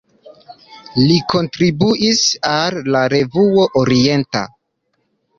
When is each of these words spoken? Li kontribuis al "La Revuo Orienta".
Li 1.01 1.17
kontribuis 1.33 2.21
al 2.51 2.77
"La 2.95 3.01
Revuo 3.15 3.67
Orienta". 3.83 4.43